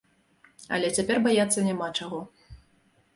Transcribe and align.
Але 0.77 0.87
цяпер 0.97 1.17
баяцца 1.27 1.65
няма 1.67 1.87
чаго. 1.99 2.19